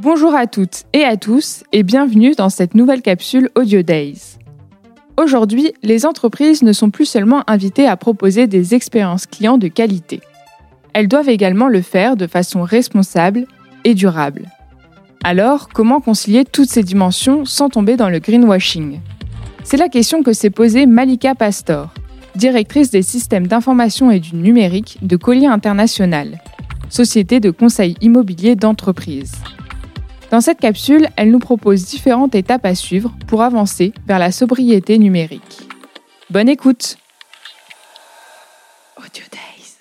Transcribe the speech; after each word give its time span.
Bonjour 0.00 0.32
à 0.32 0.46
toutes 0.46 0.84
et 0.92 1.02
à 1.02 1.16
tous 1.16 1.64
et 1.72 1.82
bienvenue 1.82 2.36
dans 2.36 2.50
cette 2.50 2.76
nouvelle 2.76 3.02
capsule 3.02 3.50
Audio 3.56 3.82
Days. 3.82 4.38
Aujourd'hui, 5.16 5.72
les 5.82 6.06
entreprises 6.06 6.62
ne 6.62 6.72
sont 6.72 6.90
plus 6.90 7.04
seulement 7.04 7.42
invitées 7.48 7.88
à 7.88 7.96
proposer 7.96 8.46
des 8.46 8.76
expériences 8.76 9.26
clients 9.26 9.58
de 9.58 9.66
qualité. 9.66 10.20
Elles 10.92 11.08
doivent 11.08 11.28
également 11.28 11.66
le 11.66 11.82
faire 11.82 12.16
de 12.16 12.28
façon 12.28 12.62
responsable 12.62 13.48
et 13.82 13.94
durable. 13.94 14.44
Alors, 15.24 15.68
comment 15.68 15.98
concilier 15.98 16.44
toutes 16.44 16.70
ces 16.70 16.84
dimensions 16.84 17.44
sans 17.44 17.68
tomber 17.68 17.96
dans 17.96 18.08
le 18.08 18.20
greenwashing? 18.20 19.00
C'est 19.64 19.78
la 19.78 19.88
question 19.88 20.22
que 20.22 20.32
s'est 20.32 20.50
posée 20.50 20.86
Malika 20.86 21.34
Pastor, 21.34 21.92
directrice 22.36 22.92
des 22.92 23.02
systèmes 23.02 23.48
d'information 23.48 24.12
et 24.12 24.20
du 24.20 24.36
numérique 24.36 24.98
de 25.02 25.16
Collier 25.16 25.46
International, 25.46 26.38
société 26.88 27.40
de 27.40 27.50
conseil 27.50 27.96
immobilier 28.00 28.54
d'entreprise. 28.54 29.32
Dans 30.30 30.42
cette 30.42 30.60
capsule, 30.60 31.08
elle 31.16 31.30
nous 31.30 31.38
propose 31.38 31.86
différentes 31.86 32.34
étapes 32.34 32.66
à 32.66 32.74
suivre 32.74 33.14
pour 33.26 33.42
avancer 33.42 33.94
vers 34.06 34.18
la 34.18 34.30
sobriété 34.30 34.98
numérique. 34.98 35.68
Bonne 36.28 36.50
écoute 36.50 36.98
Audio 38.98 39.24
Days. 39.32 39.76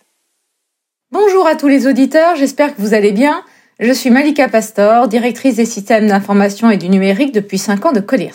Bonjour 1.11 1.45
à 1.45 1.55
tous 1.55 1.67
les 1.67 1.85
auditeurs, 1.85 2.37
j'espère 2.37 2.73
que 2.73 2.81
vous 2.81 2.93
allez 2.93 3.11
bien. 3.11 3.43
Je 3.81 3.91
suis 3.91 4.09
Malika 4.09 4.47
Pastor, 4.47 5.09
directrice 5.09 5.57
des 5.57 5.65
systèmes 5.65 6.07
d'information 6.07 6.71
et 6.71 6.77
du 6.77 6.87
numérique 6.87 7.33
depuis 7.33 7.57
5 7.57 7.85
ans 7.87 7.91
de 7.91 7.99
Colliers. 7.99 8.31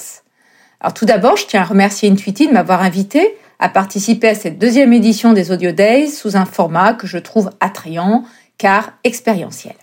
Alors 0.80 0.92
tout 0.92 1.06
d'abord, 1.06 1.38
je 1.38 1.46
tiens 1.46 1.62
à 1.62 1.64
remercier 1.64 2.10
Intuiti 2.10 2.46
de 2.46 2.52
m'avoir 2.52 2.82
invité 2.82 3.36
à 3.58 3.70
participer 3.70 4.28
à 4.28 4.34
cette 4.34 4.58
deuxième 4.58 4.92
édition 4.92 5.32
des 5.32 5.50
Audio 5.50 5.72
Days 5.72 6.10
sous 6.10 6.36
un 6.36 6.44
format 6.44 6.92
que 6.92 7.06
je 7.06 7.16
trouve 7.16 7.48
attrayant 7.60 8.24
car 8.58 8.92
expérientiel. 9.02 9.76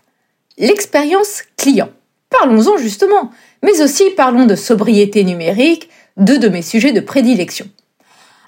L'expérience 0.60 1.42
client. 1.58 1.90
Parlons-en 2.30 2.78
justement, 2.78 3.32
mais 3.64 3.82
aussi 3.82 4.12
parlons 4.12 4.46
de 4.46 4.56
sobriété 4.56 5.24
numérique, 5.24 5.90
deux 6.18 6.38
de 6.38 6.48
mes 6.48 6.62
sujets 6.62 6.92
de 6.92 7.00
prédilection. 7.00 7.68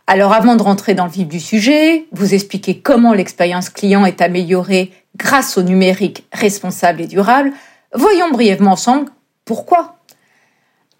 Alors 0.07 0.33
avant 0.33 0.55
de 0.55 0.61
rentrer 0.61 0.93
dans 0.93 1.05
le 1.05 1.11
vif 1.11 1.27
du 1.27 1.39
sujet, 1.39 2.05
vous 2.11 2.33
expliquer 2.33 2.79
comment 2.79 3.13
l'expérience 3.13 3.69
client 3.69 4.05
est 4.05 4.21
améliorée 4.21 4.91
grâce 5.17 5.57
au 5.57 5.63
numérique 5.63 6.25
responsable 6.31 7.01
et 7.01 7.07
durable, 7.07 7.51
voyons 7.93 8.29
brièvement 8.29 8.73
ensemble 8.73 9.09
pourquoi. 9.45 9.97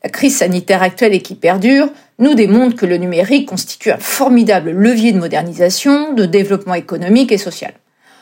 La 0.04 0.10
crise 0.10 0.38
sanitaire 0.38 0.82
actuelle 0.82 1.14
et 1.14 1.22
qui 1.22 1.36
perdure 1.36 1.90
nous 2.18 2.34
démontre 2.34 2.76
que 2.76 2.88
le 2.88 2.98
numérique 2.98 3.50
constitue 3.50 3.92
un 3.92 3.98
formidable 3.98 4.72
levier 4.72 5.12
de 5.12 5.20
modernisation, 5.20 6.14
de 6.14 6.26
développement 6.26 6.74
économique 6.74 7.32
et 7.32 7.38
social. 7.38 7.74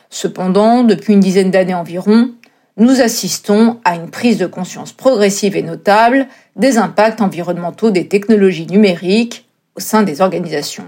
Cependant, 0.09 0.83
depuis 0.83 1.13
une 1.13 1.19
dizaine 1.19 1.51
d'années 1.51 1.75
environ, 1.75 2.31
nous 2.77 3.01
assistons 3.01 3.79
à 3.83 3.95
une 3.95 4.09
prise 4.09 4.37
de 4.37 4.45
conscience 4.45 4.93
progressive 4.93 5.55
et 5.55 5.63
notable 5.63 6.27
des 6.55 6.77
impacts 6.77 7.21
environnementaux 7.21 7.91
des 7.91 8.07
technologies 8.07 8.67
numériques 8.67 9.49
au 9.75 9.79
sein 9.79 10.03
des 10.03 10.21
organisations. 10.21 10.85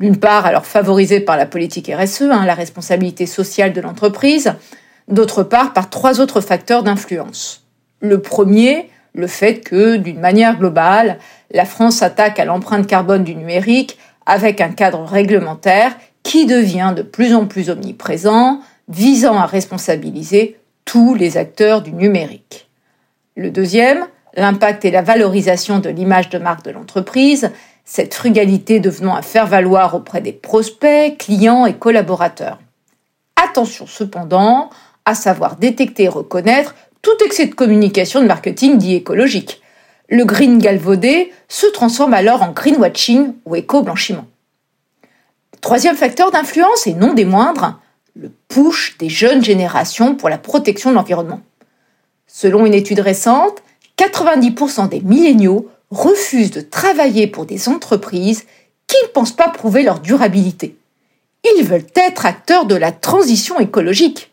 D'une 0.00 0.16
part, 0.16 0.44
alors 0.44 0.66
favorisée 0.66 1.20
par 1.20 1.36
la 1.36 1.46
politique 1.46 1.90
RSE, 1.92 2.22
hein, 2.22 2.44
la 2.46 2.54
responsabilité 2.54 3.26
sociale 3.26 3.72
de 3.72 3.80
l'entreprise, 3.80 4.54
d'autre 5.08 5.44
part 5.44 5.72
par 5.72 5.88
trois 5.88 6.20
autres 6.20 6.40
facteurs 6.40 6.82
d'influence. 6.82 7.64
Le 8.00 8.20
premier, 8.20 8.90
le 9.14 9.28
fait 9.28 9.60
que, 9.60 9.96
d'une 9.96 10.18
manière 10.18 10.58
globale, 10.58 11.18
la 11.52 11.64
France 11.64 11.96
s'attaque 11.96 12.40
à 12.40 12.44
l'empreinte 12.44 12.86
carbone 12.86 13.22
du 13.22 13.36
numérique 13.36 13.98
avec 14.26 14.60
un 14.60 14.70
cadre 14.70 15.04
réglementaire 15.04 15.96
qui 16.22 16.46
devient 16.46 16.92
de 16.96 17.02
plus 17.02 17.34
en 17.34 17.46
plus 17.46 17.70
omniprésent, 17.70 18.60
visant 18.88 19.38
à 19.38 19.46
responsabiliser 19.46 20.58
tous 20.84 21.14
les 21.14 21.36
acteurs 21.36 21.82
du 21.82 21.92
numérique. 21.92 22.68
Le 23.36 23.50
deuxième, 23.50 24.06
l'impact 24.34 24.84
et 24.84 24.90
la 24.90 25.02
valorisation 25.02 25.78
de 25.78 25.88
l'image 25.90 26.30
de 26.30 26.38
marque 26.38 26.64
de 26.64 26.70
l'entreprise, 26.70 27.50
cette 27.84 28.14
frugalité 28.14 28.80
devenant 28.80 29.14
à 29.14 29.22
faire 29.22 29.46
valoir 29.46 29.94
auprès 29.94 30.20
des 30.20 30.32
prospects, 30.32 31.18
clients 31.18 31.66
et 31.66 31.74
collaborateurs. 31.74 32.58
Attention 33.36 33.86
cependant 33.86 34.70
à 35.04 35.14
savoir 35.14 35.56
détecter 35.56 36.04
et 36.04 36.08
reconnaître 36.08 36.74
tout 37.02 37.24
excès 37.24 37.46
de 37.46 37.54
communication 37.54 38.22
de 38.22 38.26
marketing 38.26 38.78
dit 38.78 38.94
écologique. 38.94 39.60
Le 40.08 40.24
green 40.24 40.58
galvaudé 40.58 41.32
se 41.48 41.66
transforme 41.66 42.14
alors 42.14 42.42
en 42.42 42.52
greenwashing 42.52 43.34
ou 43.44 43.56
éco-blanchiment. 43.56 44.26
Troisième 45.60 45.96
facteur 45.96 46.30
d'influence, 46.30 46.86
et 46.86 46.94
non 46.94 47.14
des 47.14 47.24
moindres, 47.24 47.80
le 48.14 48.30
push 48.48 48.96
des 48.98 49.08
jeunes 49.08 49.44
générations 49.44 50.14
pour 50.14 50.28
la 50.28 50.38
protection 50.38 50.90
de 50.90 50.94
l'environnement. 50.94 51.40
Selon 52.26 52.66
une 52.66 52.74
étude 52.74 53.00
récente, 53.00 53.62
90% 53.98 54.88
des 54.88 55.00
milléniaux 55.00 55.68
refusent 55.90 56.50
de 56.50 56.60
travailler 56.60 57.26
pour 57.26 57.46
des 57.46 57.68
entreprises 57.68 58.44
qui 58.86 58.96
ne 59.02 59.08
pensent 59.08 59.36
pas 59.36 59.48
prouver 59.48 59.82
leur 59.82 60.00
durabilité. 60.00 60.76
Ils 61.44 61.64
veulent 61.64 61.86
être 61.94 62.26
acteurs 62.26 62.66
de 62.66 62.74
la 62.74 62.92
transition 62.92 63.58
écologique. 63.60 64.32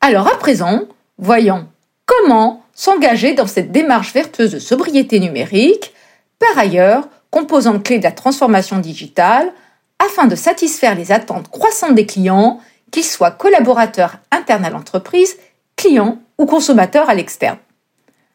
Alors 0.00 0.28
à 0.28 0.38
présent, 0.38 0.82
voyons 1.18 1.66
comment 2.06 2.62
s'engager 2.72 3.34
dans 3.34 3.46
cette 3.46 3.72
démarche 3.72 4.12
vertueuse 4.14 4.52
de 4.52 4.58
sobriété 4.58 5.20
numérique, 5.20 5.92
par 6.38 6.56
ailleurs 6.56 7.08
composante 7.30 7.84
clé 7.84 7.98
de 7.98 8.04
la 8.04 8.12
transformation 8.12 8.78
digitale, 8.78 9.52
afin 9.98 10.26
de 10.26 10.36
satisfaire 10.36 10.94
les 10.94 11.12
attentes 11.12 11.48
croissantes 11.50 11.94
des 11.94 12.06
clients, 12.06 12.60
qu'ils 12.90 13.04
soient 13.04 13.30
collaborateurs 13.30 14.16
internes 14.30 14.64
à 14.64 14.70
l'entreprise, 14.70 15.36
clients 15.76 16.18
ou 16.38 16.46
consommateurs 16.46 17.10
à 17.10 17.14
l'externe. 17.14 17.58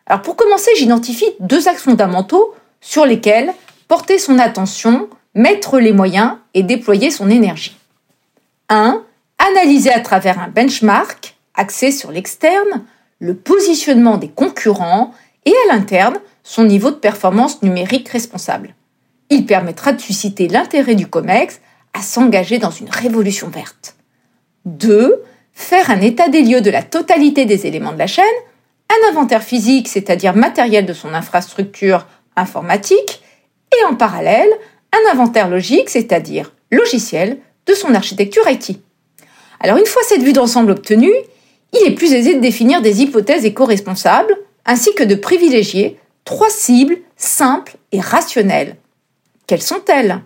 Alors 0.05 0.21
pour 0.21 0.35
commencer, 0.35 0.71
j'identifie 0.77 1.29
deux 1.39 1.67
axes 1.67 1.83
fondamentaux 1.83 2.53
sur 2.81 3.05
lesquels 3.05 3.53
porter 3.87 4.17
son 4.17 4.39
attention, 4.39 5.09
mettre 5.33 5.79
les 5.79 5.93
moyens 5.93 6.33
et 6.53 6.63
déployer 6.63 7.11
son 7.11 7.29
énergie. 7.29 7.77
1. 8.69 9.03
Analyser 9.39 9.91
à 9.91 9.99
travers 9.99 10.39
un 10.39 10.47
benchmark 10.47 11.35
axé 11.55 11.91
sur 11.91 12.11
l'externe 12.11 12.83
le 13.19 13.35
positionnement 13.35 14.17
des 14.17 14.29
concurrents 14.29 15.13
et 15.45 15.53
à 15.65 15.73
l'interne 15.73 16.17
son 16.43 16.65
niveau 16.65 16.91
de 16.91 16.95
performance 16.95 17.61
numérique 17.61 18.09
responsable. 18.09 18.75
Il 19.33 19.47
permettra 19.47 19.93
de 19.93 19.99
susciter 19.99 20.47
l'intérêt 20.47 20.93
du 20.93 21.07
COMEX 21.07 21.59
à 21.95 22.03
s'engager 22.03 22.59
dans 22.59 22.69
une 22.69 22.91
révolution 22.91 23.49
verte. 23.49 23.95
2. 24.65 25.23
Faire 25.53 25.89
un 25.89 26.01
état 26.01 26.29
des 26.29 26.43
lieux 26.43 26.61
de 26.61 26.69
la 26.69 26.83
totalité 26.83 27.45
des 27.45 27.65
éléments 27.65 27.93
de 27.93 27.97
la 27.97 28.05
chaîne, 28.05 28.23
un 28.91 29.09
inventaire 29.09 29.41
physique, 29.41 29.87
c'est-à-dire 29.87 30.35
matériel 30.35 30.85
de 30.85 30.93
son 30.93 31.15
infrastructure 31.15 32.05
informatique, 32.35 33.23
et 33.71 33.85
en 33.85 33.95
parallèle, 33.95 34.51
un 34.91 35.11
inventaire 35.11 35.49
logique, 35.49 35.89
c'est-à-dire 35.89 36.53
logiciel, 36.71 37.39
de 37.65 37.73
son 37.73 37.95
architecture 37.95 38.47
IT. 38.47 38.81
Alors 39.59 39.77
une 39.77 39.87
fois 39.87 40.03
cette 40.05 40.21
vue 40.21 40.33
d'ensemble 40.33 40.69
obtenue, 40.69 41.15
il 41.73 41.87
est 41.87 41.95
plus 41.95 42.13
aisé 42.13 42.35
de 42.35 42.39
définir 42.39 42.83
des 42.83 43.01
hypothèses 43.01 43.45
éco-responsables, 43.45 44.37
ainsi 44.67 44.93
que 44.93 45.03
de 45.03 45.15
privilégier 45.15 45.97
trois 46.23 46.51
cibles 46.51 46.97
simples 47.17 47.77
et 47.91 47.99
rationnelles 47.99 48.75
quelles 49.47 49.61
sont-elles? 49.61 50.21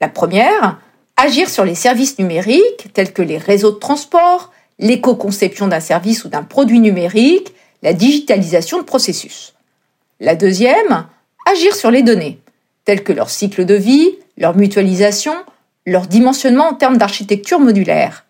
La 0.00 0.08
première, 0.08 0.78
agir 1.16 1.48
sur 1.48 1.64
les 1.64 1.74
services 1.74 2.18
numériques 2.18 2.92
tels 2.92 3.12
que 3.12 3.22
les 3.22 3.38
réseaux 3.38 3.72
de 3.72 3.78
transport, 3.78 4.52
l'éco-conception 4.78 5.68
d'un 5.68 5.80
service 5.80 6.24
ou 6.24 6.28
d'un 6.28 6.42
produit 6.42 6.80
numérique, 6.80 7.52
la 7.82 7.92
digitalisation 7.92 8.78
de 8.78 8.84
processus. 8.84 9.54
La 10.20 10.34
deuxième, 10.34 11.06
agir 11.46 11.74
sur 11.74 11.90
les 11.90 12.02
données, 12.02 12.38
telles 12.84 13.04
que 13.04 13.12
leur 13.12 13.30
cycle 13.30 13.64
de 13.64 13.74
vie, 13.74 14.18
leur 14.36 14.56
mutualisation, 14.56 15.34
leur 15.86 16.06
dimensionnement 16.06 16.68
en 16.68 16.74
termes 16.74 16.98
d'architecture 16.98 17.60
modulaire. 17.60 18.24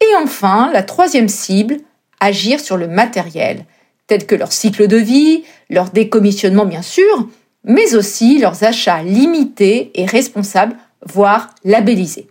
Et 0.00 0.16
enfin, 0.16 0.70
la 0.72 0.82
troisième 0.82 1.28
cible, 1.28 1.78
agir 2.20 2.60
sur 2.60 2.76
le 2.76 2.88
matériel, 2.88 3.64
tel 4.06 4.26
que 4.26 4.34
leur 4.34 4.52
cycle 4.52 4.88
de 4.88 4.96
vie, 4.96 5.44
leur 5.70 5.90
décommissionnement 5.90 6.64
bien 6.64 6.82
sûr, 6.82 7.28
mais 7.64 7.94
aussi 7.94 8.38
leurs 8.38 8.64
achats 8.64 9.02
limités 9.02 9.90
et 9.94 10.06
responsables, 10.06 10.76
voire 11.04 11.50
labellisés. 11.64 12.28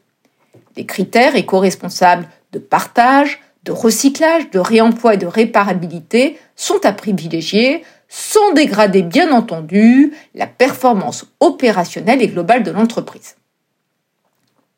Les 0.75 0.85
critères 0.85 1.35
éco-responsables 1.35 2.27
de 2.51 2.59
partage, 2.59 3.39
de 3.63 3.71
recyclage, 3.71 4.49
de 4.51 4.59
réemploi 4.59 5.15
et 5.15 5.17
de 5.17 5.27
réparabilité 5.27 6.39
sont 6.55 6.85
à 6.85 6.93
privilégier 6.93 7.83
sans 8.07 8.53
dégrader 8.53 9.01
bien 9.01 9.31
entendu 9.31 10.13
la 10.33 10.47
performance 10.47 11.25
opérationnelle 11.39 12.21
et 12.21 12.27
globale 12.27 12.63
de 12.63 12.71
l'entreprise. 12.71 13.35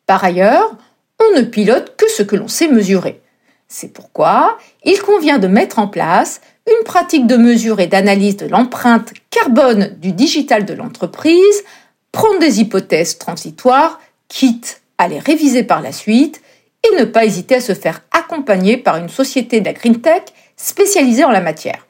Par 0.08 0.24
ailleurs, 0.24 0.76
on 1.20 1.38
ne 1.38 1.44
pilote 1.44 1.96
que 1.96 2.10
ce 2.10 2.24
que 2.24 2.36
l'on 2.36 2.48
sait 2.48 2.68
mesurer. 2.68 3.22
C'est 3.72 3.94
pourquoi 3.94 4.58
il 4.84 5.00
convient 5.00 5.38
de 5.38 5.48
mettre 5.48 5.78
en 5.78 5.88
place 5.88 6.42
une 6.68 6.84
pratique 6.84 7.28
de 7.28 7.38
mesure 7.38 7.80
et 7.80 7.88
d'analyse 7.88 8.36
de 8.36 8.48
l'empreinte 8.48 9.14
carbone 9.30 9.96
du 10.00 10.12
digital 10.12 10.66
de 10.66 10.74
l'entreprise, 10.74 11.64
prendre 12.12 12.40
des 12.40 12.60
hypothèses 12.60 13.20
transitoires, 13.20 14.00
quitte 14.28 14.82
à 14.98 15.08
les 15.08 15.20
réviser 15.20 15.64
par 15.64 15.82
la 15.82 15.92
suite, 15.92 16.42
et 16.84 16.96
ne 17.00 17.06
pas 17.06 17.26
hésiter 17.26 17.56
à 17.56 17.62
se 17.62 17.74
faire 17.74 18.02
accompagner 18.12 18.78
par 18.78 18.98
une 18.98 19.10
société 19.10 19.60
de 19.60 19.66
la 19.66 19.74
green 19.74 20.02
tech 20.02 20.24
spécialisés 20.58 21.26
en 21.26 21.32
la 21.32 21.42
matière. 21.42 21.88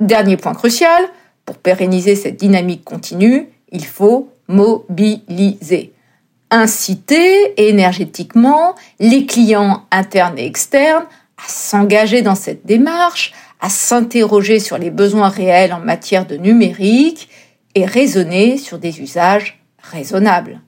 Dernier 0.00 0.36
point 0.36 0.54
crucial, 0.54 1.04
pour 1.44 1.58
pérenniser 1.58 2.16
cette 2.16 2.36
dynamique 2.36 2.84
continue, 2.84 3.48
il 3.70 3.84
faut 3.84 4.30
mobiliser. 4.48 5.92
Inciter 6.50 7.68
énergétiquement 7.68 8.74
les 9.00 9.26
clients 9.26 9.84
internes 9.90 10.38
et 10.38 10.46
externes 10.46 11.04
à 11.36 11.48
s'engager 11.48 12.22
dans 12.22 12.34
cette 12.34 12.64
démarche, 12.64 13.34
à 13.60 13.68
s'interroger 13.68 14.58
sur 14.58 14.78
les 14.78 14.90
besoins 14.90 15.28
réels 15.28 15.72
en 15.72 15.80
matière 15.80 16.26
de 16.26 16.36
numérique 16.36 17.28
et 17.74 17.84
raisonner 17.84 18.56
sur 18.56 18.78
des 18.78 19.00
usages 19.00 19.62
raisonnables. 19.82 20.60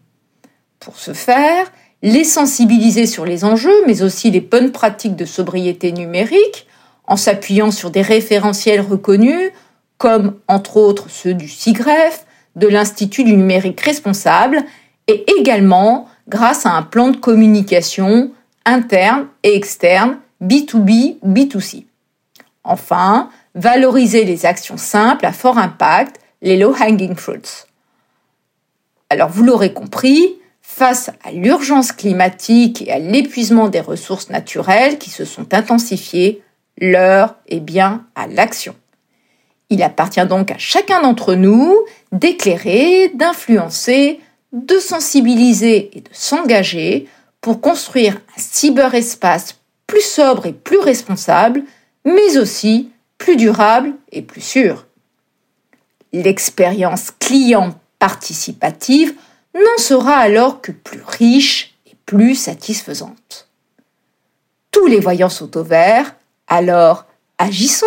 Pour 0.80 0.96
ce 0.96 1.12
faire, 1.12 1.70
les 2.02 2.24
sensibiliser 2.24 3.06
sur 3.06 3.24
les 3.24 3.44
enjeux, 3.44 3.86
mais 3.86 4.02
aussi 4.02 4.30
les 4.30 4.40
bonnes 4.40 4.72
pratiques 4.72 5.16
de 5.16 5.24
sobriété 5.24 5.92
numérique, 5.92 6.66
en 7.06 7.16
s'appuyant 7.16 7.70
sur 7.70 7.90
des 7.90 8.02
référentiels 8.02 8.80
reconnus, 8.80 9.50
comme 9.98 10.36
entre 10.48 10.76
autres 10.76 11.10
ceux 11.10 11.34
du 11.34 11.48
CIGREF, 11.48 12.24
de 12.56 12.68
l'Institut 12.68 13.24
du 13.24 13.36
numérique 13.36 13.80
responsable, 13.80 14.64
et 15.10 15.24
également 15.38 16.08
grâce 16.28 16.66
à 16.66 16.70
un 16.70 16.82
plan 16.82 17.08
de 17.08 17.16
communication 17.16 18.30
interne 18.64 19.26
et 19.42 19.56
externe, 19.56 20.18
B2B 20.42 21.16
ou 21.22 21.32
B2C. 21.32 21.84
Enfin, 22.62 23.30
valoriser 23.54 24.24
les 24.24 24.46
actions 24.46 24.76
simples 24.76 25.26
à 25.26 25.32
fort 25.32 25.58
impact, 25.58 26.20
les 26.42 26.56
low-hanging 26.56 27.16
fruits. 27.16 27.64
Alors 29.08 29.28
vous 29.28 29.42
l'aurez 29.42 29.72
compris, 29.72 30.36
face 30.62 31.10
à 31.24 31.32
l'urgence 31.32 31.90
climatique 31.90 32.82
et 32.82 32.92
à 32.92 33.00
l'épuisement 33.00 33.68
des 33.68 33.80
ressources 33.80 34.30
naturelles 34.30 34.98
qui 34.98 35.10
se 35.10 35.24
sont 35.24 35.52
intensifiées, 35.52 36.42
l'heure 36.78 37.34
est 37.48 37.60
bien 37.60 38.04
à 38.14 38.28
l'action. 38.28 38.76
Il 39.68 39.82
appartient 39.82 40.24
donc 40.26 40.52
à 40.52 40.58
chacun 40.58 41.02
d'entre 41.02 41.34
nous 41.34 41.76
d'éclairer, 42.12 43.10
d'influencer, 43.14 44.20
de 44.52 44.78
sensibiliser 44.78 45.96
et 45.96 46.00
de 46.00 46.10
s'engager 46.12 47.08
pour 47.40 47.60
construire 47.60 48.16
un 48.36 48.40
cyberespace 48.40 49.56
plus 49.86 50.02
sobre 50.02 50.46
et 50.46 50.52
plus 50.52 50.78
responsable, 50.78 51.64
mais 52.04 52.38
aussi 52.38 52.90
plus 53.18 53.36
durable 53.36 53.94
et 54.12 54.22
plus 54.22 54.40
sûr. 54.40 54.86
L'expérience 56.12 57.10
client 57.18 57.78
participative 57.98 59.14
n'en 59.54 59.82
sera 59.82 60.14
alors 60.16 60.60
que 60.60 60.72
plus 60.72 61.02
riche 61.02 61.74
et 61.86 61.96
plus 62.06 62.34
satisfaisante. 62.34 63.48
Tous 64.70 64.86
les 64.86 65.00
voyants 65.00 65.28
sont 65.28 65.56
au 65.56 65.62
vert, 65.62 66.14
alors 66.46 67.04
agissons 67.38 67.86